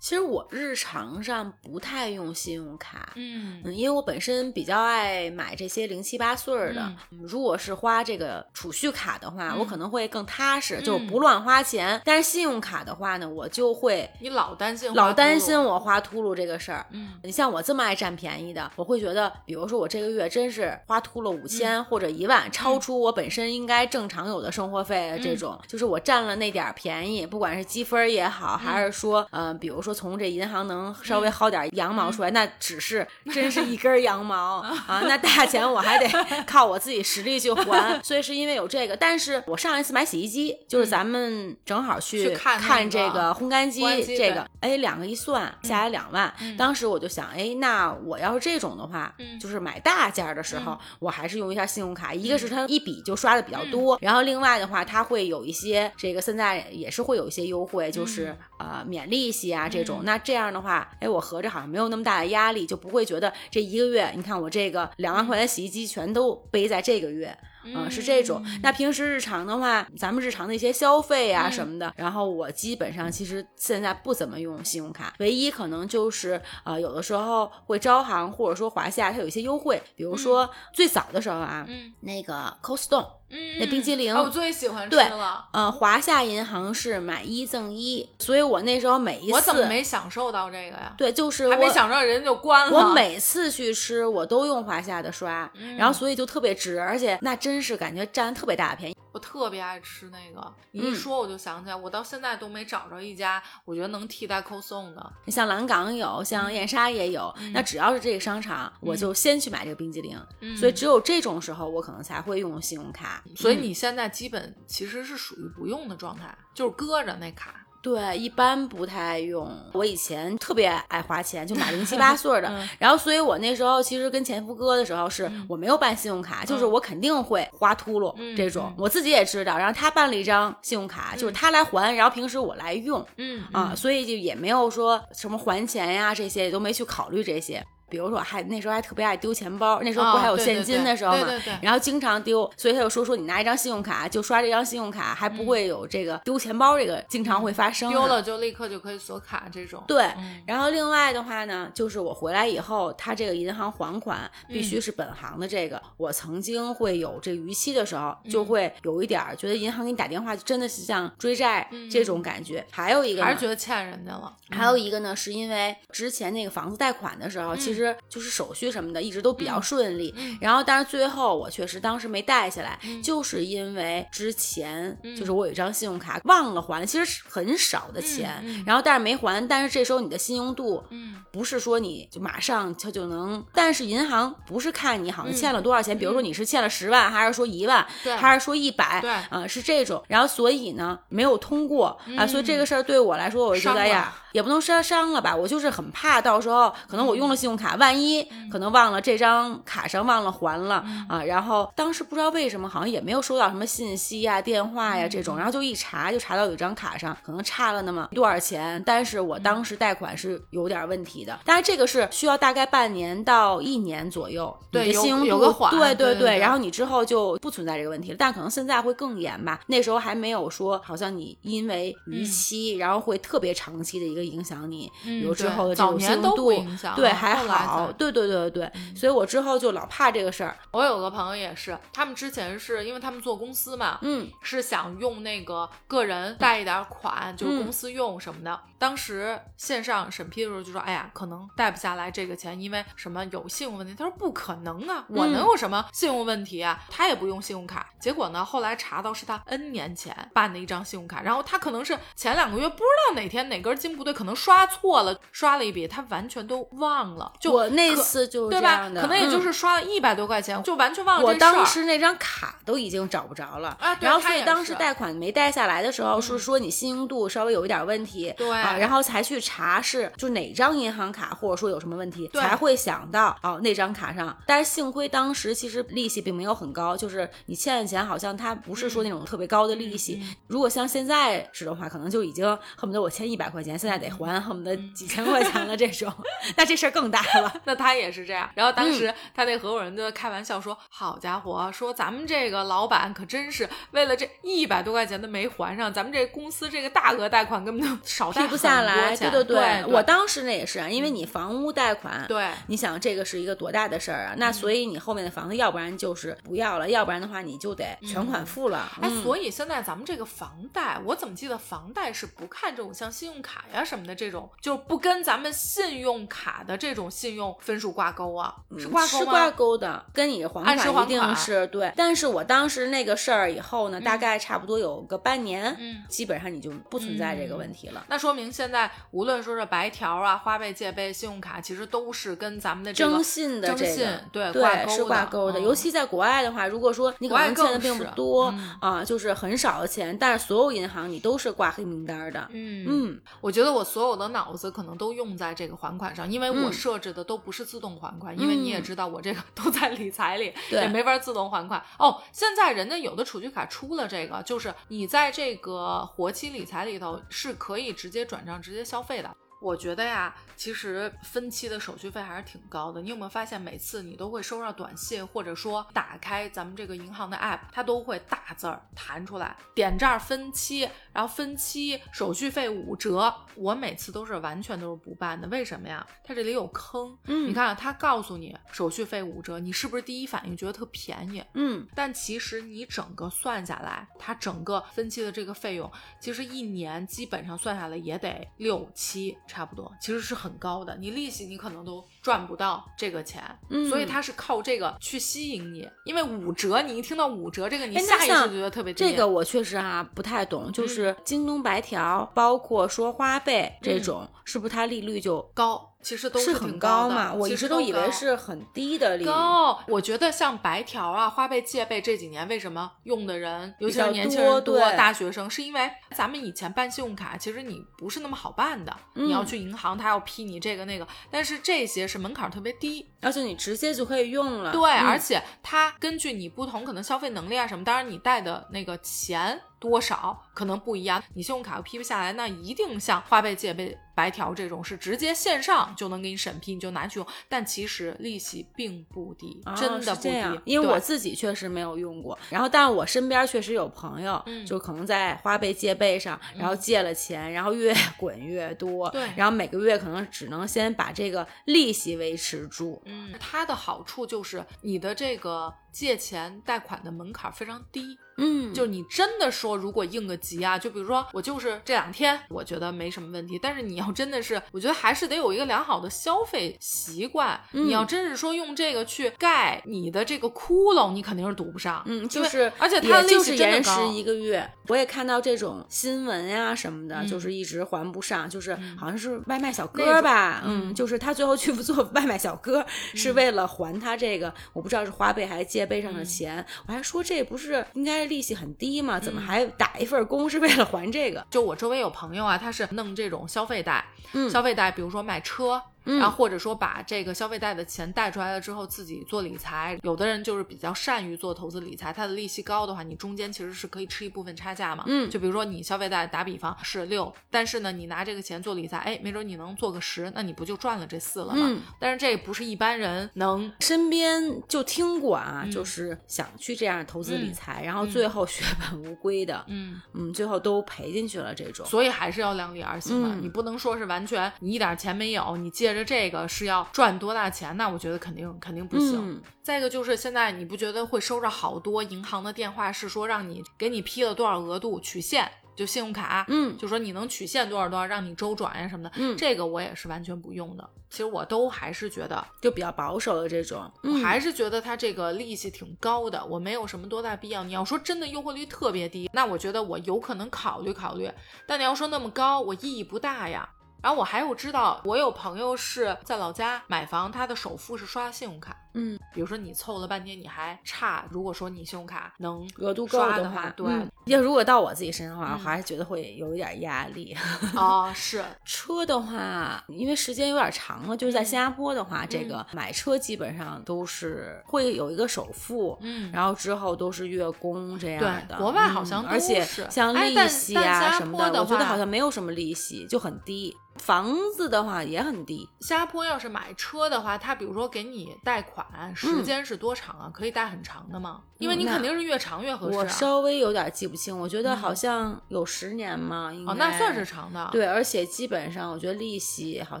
[0.00, 3.60] 其实我日常上不太用信用卡，嗯。
[3.64, 6.80] 嗯，因为我本身比较爱买这些零七八碎儿的。
[7.10, 7.20] 嗯。
[7.22, 12.00] 如果是花这个储蓄卡的话，我可能会更踏实，就不乱花钱。
[12.04, 16.86] 但是信用卡的话呢，我就会你老担心老担心我花秃噜这个事儿。
[16.92, 17.10] 嗯。
[17.22, 36.08] 你像我这么爱占便宜的，我会觉得，比如说我这个月真是花秃了五千、或者一万，超出我本身应该正常有的生活费的这种，就是我占了那点儿便宜，不管是积分儿也好，还是说，呃，比如说从这银行能稍微薅点羊毛出来，那只是 真是一根羊毛 啊，那大钱我还得
[36.46, 38.00] 靠我自己实力去还。
[38.02, 52.12] 所以是因为有这个，但是我上一次买洗衣机，就是咱们正好去去看这个烘干机这个，哎，两个一算下来两万，嗯当时我就想，哎，那我要是这种的话，嗯就是买大件儿的时候，我还是用一下信用卡。
[52.12, 59.98] 一个是嗯它一笔就刷的比较多，然后另外的话，它会有一些这个现在也是会有一些优惠，就是、呃免利息啊这种。
[60.00, 67.36] 嗯那这样的话，哎，我合着好像没有那么大的压力，就不会觉得这一个月，你看我这个两万块钱洗衣机全都背在这个月。
[67.62, 68.42] 嗯，是这种。
[68.62, 83.19] 那平时日常的话，咱们日常的一些消费啊嗯什么的，然后我基本上其实现在不怎么用信用卡，唯一可能就是呃有的时候会招行或者说华夏它有一些优惠，比如说最早的时候啊，嗯那个 Costco。
[83.30, 85.46] 嗯，那冰激凌哦我最喜欢吃了。
[85.52, 90.92] 呃，华夏银行是买一赠一，所以我那时候每一次我怎么没享受到这个呀？
[90.98, 92.76] 对，就是还没享受到人就关了。
[92.76, 98.96] 我每次去吃，我都用华夏的刷，嗯然后所以就特别值，而且那真是感觉占特别大的便宜。
[99.12, 105.12] 我特别爱吃那个，你嗯一说我就想起来，我到现在都没找着一家我觉得能替代 CoSong 的。
[105.28, 110.20] 像蓝港有，像燕莎也有，那只要是这个商场，我就先去买这个冰激凌。
[110.40, 113.22] 嗯所以只有这种时候，我可能才会用信用卡。
[113.36, 117.66] 所以嗯你现在基本其实是属于不用的状态，就是搁着那卡。
[117.82, 119.50] 对，一般不太用。
[119.72, 122.48] 我以前特别爱花钱，就买零七八 碎的。
[122.48, 129.56] 嗯然后，所以我那时候其实跟前夫哥的时候，是我没有办信用卡，就是我肯定会花秃噜嗯这种嗯，我自己也知道。
[129.56, 137.64] 然后他办了一张信用卡，就是他来还，然后平时我来用嗯啊，所以就也没有说什么还钱呀这些，也都没去考虑这些。
[137.90, 148.06] 比如说，还那时候还特别爱丢钱包，那时候不哦还有现金的时候嘛，对对对然后经常丢，所以他就说说你拿一张信用卡就刷这张信用卡，还不会有这个丢钱包这个经常会发生、丢。
[148.06, 149.82] 了就立刻就可以锁卡这种。
[149.86, 162.64] 对，嗯然后另外的话呢，就是我回来以后，他这个银行还款必须是本行的这个，我曾经会有这逾期的时候，就会有一点儿觉得银行给你打电话，真的是像追债这种感觉。
[162.70, 164.36] 还有一个还是觉得欠人家了。
[164.50, 170.14] 还有一个呢，是因为之前那个房子贷款的时候，其嗯实就是手续什么的一直都比较嗯顺利。
[170.16, 238.60] 嗯然后，但是最后我确实当时没带下来，嗯就是因为之前嗯就是我有一张信用卡忘了还，其实是很少的钱，然后但是没还，但是这时候你的信用度嗯不是说你就马上它就能，但是银行不是看你好像嗯欠了多少钱，比如说你是欠了十万，还是说一万，还是说一百，对啊、是这种，然后所以呢没有通过啊、所以这个事儿对我来说，我就觉得哎呀了，也不能说伤了吧，我就是很怕到时候可能我用了信用卡，万一嗯可能忘了这张卡上忘了还了、啊，然后当时不知道为什么好像也没有收到什么信息呀、电话呀这种，然后就一查就查到有一张卡上可能差了那么多少钱，但是我当时贷款是有点问题的，但是这个是需要大概半年到一年左右，对信用度有个缓对对对然后你之后就不存在这个问题了，但可能现在会更严吧，那时候还没有说好像你因为逾期，然后会特别长期的一个影响你，嗯有之后的这种早年都不信用度，影响对，啊还好，对对对对对，所以我之后就老怕这个事儿，我有个朋友也是，他们之前是因为他们做公司嘛，嗯是想用那个个人贷一点款，就是嗯公司用什么的。
[238.78, 246.82] 当时线上审批的时候就说：“哎呀，可能贷不下来这个钱，因为什么有信用问题。”他说：“不可能啊，我嗯能有什么信用问题啊？
[246.88, 257.32] 他也不用信用卡。”结果呢，后来查到是他 N 年前办的一张信用卡，然后他可能是前两个月不知道哪天哪根筋不对，可能刷错了，刷了一笔，他完全都忘了。
[257.40, 258.88] 就我那次就对吧？
[259.00, 261.34] 可能也就嗯是刷了一百多块钱，就完全忘了我。
[261.34, 274.36] 当时那张卡都已经找不着了啊对然后所以当时贷款没贷下来的时候，是说你信用度稍微有一点问题，对啊，然后才去查是就哪张银行卡或者说有什么问题，才会想到哦那张卡上。
[274.46, 280.20] 但是幸亏当时其实利息并没有很高，就是你欠的钱好像它不是说那种特别高的利息。
[280.22, 282.44] 嗯如果像现在是的话，可能就已经
[282.76, 286.12] 恨不得我欠一百块钱，现在得还恨不得几千块钱了这种，
[286.56, 287.52] 那这事儿更大了。
[287.64, 288.48] 那他也是这样。
[288.54, 304.34] 然后嗯当时他那合伙人就开玩笑说：“好家伙，说咱们这个老板可真是为了这一百多块钱都没还上，咱们这公司这个大额贷款根本就 少贷批不下来，钱对对对，我当时那也是啊，因为你房屋贷款，对你想这个是一个多大的事儿啊？
[304.38, 308.90] 那所以你后面的房子，要不然就是不要了，要不然的话你就得全款付了。
[309.00, 318.54] 哎，嗯所以现在咱们这个房贷，我怎么记得房贷是不看这种像信用卡呀什么的这种，就不跟咱们信用卡的这种信用分数挂钩啊？
[318.78, 319.18] 是挂钩吗？
[319.18, 321.92] 是挂钩的，跟你还按时款一定还款是对。
[321.96, 328.04] 但是我当时那个事儿以后呢，大概差不多有个半年，嗯基本上你就不存在这个问题了。
[328.08, 342.48] 那说明现在无论说是白条啊、花呗、借呗、信用卡，其实都是跟咱们的这个征信的征信这个，对挂钩对是挂钩的，嗯尤其在国外的话，如果说你可国外能欠的并不多嗯啊，就是很少的钱，但是所有银行你都是挂黑名单的。
[342.52, 351.82] 嗯嗯，我觉得我所有的脑子可能都用在这个还款上，因为我嗯设置的都不是自动还款，因为你也知道我这个 都在理财里，对也没法自动还款。
[351.98, 359.36] 哦，现在人家有的储蓄卡出了这个，就是你在这个活期理财里头是可以直接转账、直接消费的。
[359.60, 363.00] 我觉得呀，其实分期的手续费还是挺高的。
[363.02, 373.32] 你有没有发现，每次你都会收到短信，或者说打开咱们这个银行的 app，它都会大字儿弹出来，点这儿分期，然后分期手续费五折。
[373.54, 376.06] 我每次都是完全都是不办的，为什么呀？
[376.24, 377.16] 它这里有坑。
[377.24, 381.44] 嗯你看啊，它告诉你手续费五折，你是不是第一反应觉得特便宜？
[381.54, 390.96] 嗯，但其实你整个算下来，它整个分期的这个费用，其实一年基本上算下来也得六七，差不多，其实是很高的。
[390.96, 395.88] 你利息你可能都赚不到这个钱，嗯所以它是靠这个去吸引你。
[396.04, 405.89] 因为五折，你一听到五折这个，你下意识就觉得特别这个我确实啊不太懂，就是京东白条，包括说花呗这种，是不是它利率就高。
[406.02, 407.32] 其实都是很高的嘛？
[407.32, 409.30] 我一其实都直都以为是很低的利率。
[409.30, 424.72] 高，我觉得像白条啊、花呗、借呗这几年为什么用的人，尤其较是年轻多人多、对大学生，是因为咱们以前办信用卡，其实你不是那么好办的，你要嗯去银行，他要批你这个那个，但是这些是门槛儿特别低，而且你直接就可以用了。
[424.72, 444.66] 对，嗯而且它根据你不同可能消费能力啊什么，当然你贷的那个钱多少可能不一样，你信用卡又批不下来，那一定像花呗、借呗、白条这种是直接线上就能给你审批，你就拿去用，但其实利息并不低，哦真的不低因为我自己确实没有用过，然后但我身边确实有朋友，嗯。
[444.66, 449.26] 就可能在花呗借呗上，然后借了钱，然后越滚越多，对。
[449.34, 458.18] 然后每个月可能只能先把这个利息维持住，嗯，它的好处就是你的这个借钱贷款的门槛非常低。
[458.42, 463.58] 嗯，就你真的说，如果应个急啊，就比如说我就是这两天，我觉得没什么问题。
[463.60, 467.60] 但是你要真的是，我觉得还是得有一个良好的消费习惯。
[467.74, 472.02] 嗯你要真是说用这个去盖你的这个窟窿，你肯定是堵不上。
[472.06, 474.66] 嗯，就是，而且它的利也就是息延迟一个月。
[474.88, 486.64] 我也看到这种新闻呀什么的，嗯就是一直还不上，就是嗯好像是外卖小哥吧，嗯就是他最后去做外卖小哥，是为了还他这个，我不知道是花呗还是借呗上的嗯钱。
[486.86, 489.18] 我还说这不是应该利息很低吗？
[489.18, 491.46] 怎么嗯还打一份工是为了还这个？
[491.50, 495.82] 就我周围有朋友啊，他是弄这种消费贷，嗯消费贷，比如说买车。
[496.04, 499.98] 嗯然后或者说把这个消费贷的钱贷出来了之后，自己做理财。
[500.02, 505.04] 有的人就是比较善于做投资理财，他的利息高的话，你中间其实是可以吃一部分差价嘛。
[505.06, 511.60] 嗯就比如说你消费贷打比方是六，但是呢，你拿这个钱做理财，哎，没准你能做个十，那你不就赚了这四了吗？
[511.60, 520.00] 嗯但是这不是一般人能身边就听过啊，嗯就是想去这样投资理嗯财，然后嗯最后血本无归的，嗯。
[520.12, 521.86] 嗯，最后都赔进去了这种。
[521.86, 529.16] 所以还是要量力而行的，嗯你不能说是完全你一点钱没有，你借着这个是要赚多大钱，那我觉得肯定肯定不行。
[529.16, 540.90] 嗯再一个就是现在你不觉得会收着好多银行的电话，是说让你给你批了多少额度取现，就信用卡，嗯就说你能取现多少多少，让你周转呀什么的，嗯这个我也是完全不用的。
[541.08, 547.62] 其实我都还是觉得，就比较保守的这种，我嗯还是觉得它这个利息挺高的，我没有什么多大必要。
[547.62, 551.30] 你要说真的优惠率特别低，那我觉得我有可能考虑考虑。
[551.66, 553.68] 但你要说那么高，我意义不大呀。
[554.02, 558.76] 然后我还有知道，我有朋友是在老家买房，他的首付是刷信用卡。
[558.92, 567.36] 嗯，比如说你凑了半天，你还差，如果说你信用卡能额度够刷的话，对，嗯要如果到我自己身上的话，嗯我还是觉得会有一点压力。
[567.76, 578.56] 哦，是，车的话，因为时间有点长了，就是在嗯新加坡的话，这个买车基本上都是会有一个首付，嗯，然后之后都是月供这样的。
[578.56, 583.76] 对国外好像而且是像利息啊什么坡的我觉得话好像没有什么利息，就很低。
[584.00, 590.30] 房子的话也很低，新加坡要是买车的话，他比如说给你贷款时间是多长啊？
[590.32, 591.42] 可以贷很长的吗？
[591.58, 593.00] 因为你肯定是越长越合适、啊。
[593.02, 600.00] 我稍微有点记不清，我觉得嗯好像有十年嘛，应该哦，那算是长的。，对，而且基本上我觉得利息好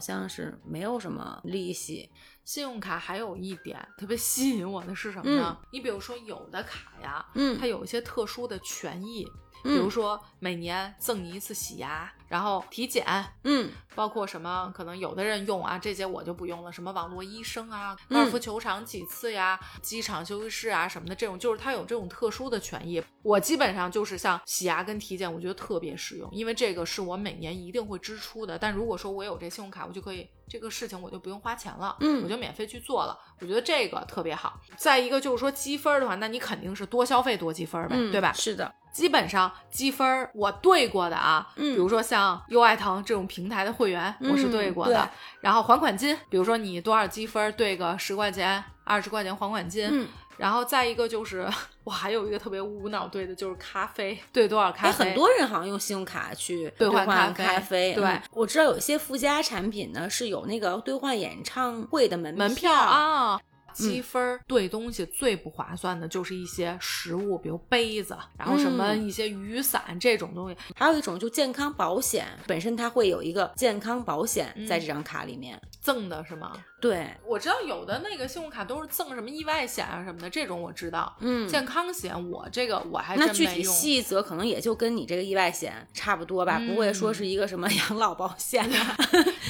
[0.00, 2.10] 像是没有什么利息。
[2.42, 5.56] 信用卡还有一点特别吸引我的是什么呢？
[5.70, 9.24] 你比如说有的卡呀，嗯它有一些特殊的权益，
[9.62, 13.04] 比嗯如说每年赠你一次洗牙，然后体检，
[13.44, 23.02] 嗯包括什么可能有的人用啊，这些我就不用了，什么网络医生啊，嗯高尔夫球场几次呀，机场休息室啊什么的，这种就是它有这种特殊的权益。
[23.22, 28.58] 我基本上就是像洗牙跟体检，我觉得特别实用，因为这个是我每年一定会支出的。
[28.58, 33.18] 但如果说我有这信用卡，我就可以这个事情我就不用花钱了，嗯我就免费去做了。
[33.40, 34.58] 我觉得这个特别好。
[34.76, 38.32] 再一个就是说积分的话，那你肯定是多消费多积分呗，嗯，对吧？
[38.32, 44.94] 是的，基本上积分儿我对过的啊，嗯比如说像优爱腾这种平台的会员，我是嗯对过的。
[44.94, 45.00] 对
[45.40, 49.88] 然后还款金，比如说你多少积分儿兑个十块钱、二十块钱还款金。
[49.90, 51.48] 嗯，然后再一个就是，
[51.84, 55.04] 我还有一个特别无脑兑的，就是咖啡，兑多少咖哎，啡？
[55.04, 57.94] 很多人好像用信用卡去兑换换咖啡啡。
[57.94, 62.80] 对嗯我知道有一些附加产品呢是有那个兑换演唱会的门门票票。
[62.80, 63.40] 啊。
[63.72, 70.56] 积分儿兑东西最不划算的就是一些食物，比如杯子，然后什么嗯一些雨伞这种东西。
[70.74, 75.60] 还有一种就健康保险，本身它会有一个健康保险在嗯这张卡里面。
[75.80, 76.52] 赠的是吗？
[76.78, 81.16] 对，我知道有的那个信用卡都是赠什么意外险啊什么的，这种我知道。
[81.20, 83.62] 嗯，健康险我这个我还那具体。
[83.62, 88.96] 细则可能也就跟你这个意外险差不多吧，不会说嗯是一个什么 养老保险啊、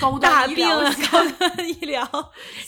[0.01, 2.07] 高大病啊、高端医疗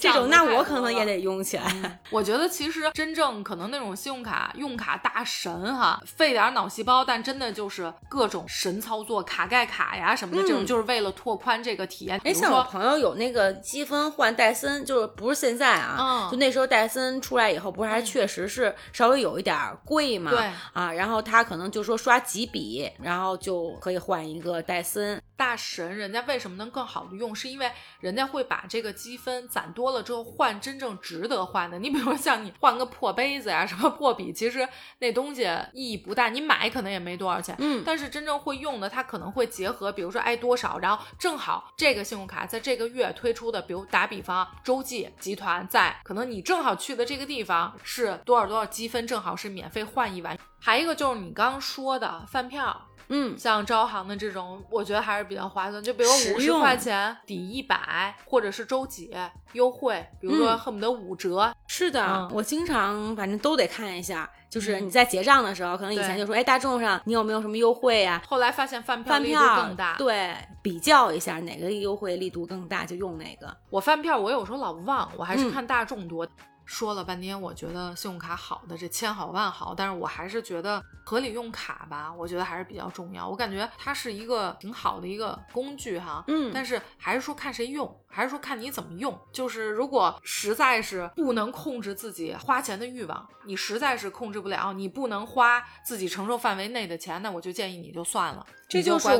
[0.01, 2.01] 这种，那我可能也得用起来。
[2.11, 12.19] 我觉得其实真正可能那种信用卡用卡大神哈，费点脑细胞，但真的就是各种神操作，卡盖卡呀什么的，这种嗯就是为了拓宽这个体验。
[12.21, 20.31] 比哎，像我，朋友有那个积分换戴森，就是不是现在啊，嗯就那时候戴森出来以后，不是还嗯确实是稍微有一点儿贵嘛？
[20.31, 25.21] 对啊，然后他可能就说刷几笔，然后就可以换一个戴森。
[25.43, 27.69] 大神人家为什么能更好的用，是因为
[27.99, 31.81] 人家会把这个积分攒多了之后换真正值得换的。
[31.81, 34.69] 你比如说像你换个破杯子呀，什么破笔，其实
[35.01, 37.57] 那东西意义不大，你买可能也没多少钱。
[37.59, 50.39] 嗯但是真正会用的，它可能会结合，比如说哎多少，然后正好这个信用卡在这个月推出的，比如打比方，洲际集团在可能你正好去的这个地方是多少多少积分，正好是免费换一碗。
[50.65, 55.83] 还有一个就是你刚刚说的饭票，嗯，像招行的这种，我觉得还是比较划算。
[55.83, 59.15] 就比如五十块钱抵一百，或者是周几
[59.53, 61.53] 优惠，比如说嗯恨不得五折。
[61.67, 64.29] 是的，嗯我经常反正都得看一下。
[64.49, 69.95] 就是嗯你在结账的时候，可能以前就说，哎，大众上你有没有什么优惠呀、后来发现饭票力度更大。
[69.97, 73.57] 对，比较一下哪个优惠力度更大，就用哪个。
[73.71, 76.29] 我饭票我有时候老忘，我还是嗯看大众多。
[76.73, 83.29] 说了半天，我觉得信用卡好的这千好万好，但是我还是觉得合理用卡吧，我觉得还是比较重要。
[83.29, 89.17] 我感觉它是一个挺好的一个工具哈，嗯但是还是说看谁用，还是说看你怎么用。
[89.31, 99.09] 就是如果实在是不能控制自己花钱的欲望，你实在是控制不了，你不能花自己承受范围内的钱，那我就建议你就算了，你这就是。
[99.09, 99.17] 我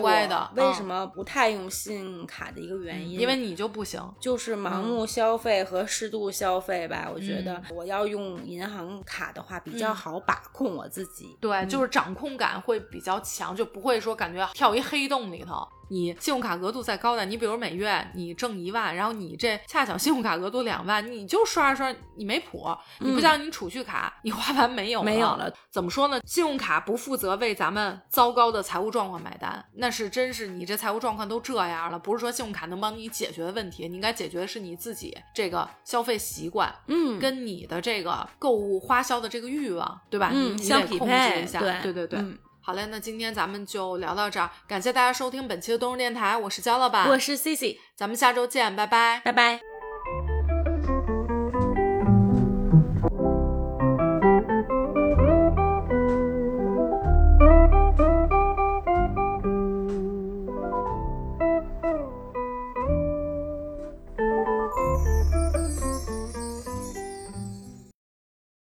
[0.55, 0.87] 为什嗯？
[0.87, 4.01] 么不太用信用卡的一个原因，因为你就不行。
[4.21, 7.11] 就是盲目消费和适度消费吧。
[7.13, 11.37] 我觉得嗯我要用银行卡的话，比较嗯好把控我自己。
[11.41, 15.67] 对，嗯就是掌控感会比较强，就不会说感觉跳一黑洞里头。
[15.93, 22.67] 你信用卡额度再高点，你比如每月你挣一万，然后你这恰巧信用卡额度两万，你就刷着刷你没谱。
[23.01, 25.53] 你不像你储蓄卡，你花完没有嗯没有了。
[25.71, 26.19] 怎么说呢？
[26.25, 36.75] 信用卡不负责为咱们糟糕的财务状况买单，那是真是你这财务状况都这样了，不是说信用卡能帮你解决的问题，你应该解决的是你自己这个消费习惯。
[36.87, 40.31] 嗯，跟你的这个购物花销的这个欲望，对吧？
[40.33, 41.61] 嗯得控制配一下。
[41.61, 49.21] 对对对对嗯好嘞，那今天咱们就聊到这儿，感谢大家收听本期的东日电台，我是焦老板，我是 C C，咱们下周见，拜拜。
[49.25, 49.72] 拜拜。